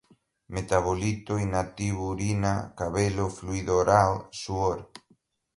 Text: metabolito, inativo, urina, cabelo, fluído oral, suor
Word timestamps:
metabolito, 0.55 1.33
inativo, 1.45 2.03
urina, 2.13 2.53
cabelo, 2.81 3.25
fluído 3.37 3.71
oral, 3.85 4.15
suor 4.41 4.79